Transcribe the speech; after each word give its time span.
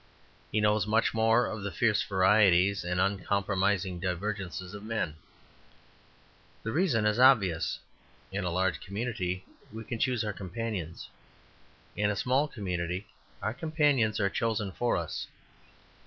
He 0.51 0.59
knows 0.61 0.87
much 0.87 1.13
more 1.13 1.45
of 1.45 1.61
the 1.61 1.69
fierce 1.71 2.01
varieties 2.01 2.83
and 2.83 2.99
uncompromising 2.99 3.99
divergences 3.99 4.73
of 4.73 4.81
men. 4.81 5.15
The 6.63 6.71
reason 6.71 7.05
is 7.05 7.19
obvious. 7.19 7.77
In 8.31 8.43
a 8.43 8.49
large 8.49 8.81
community 8.81 9.45
we 9.71 9.83
can 9.83 9.99
choose 9.99 10.23
our 10.23 10.33
companions. 10.33 11.07
In 11.95 12.09
a 12.09 12.15
small 12.15 12.47
community 12.47 13.05
our 13.43 13.53
companions 13.53 14.19
are 14.19 14.27
chosen 14.31 14.71
for 14.71 14.97
us. 14.97 15.27